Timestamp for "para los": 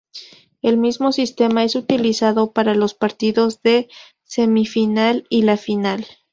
2.53-2.95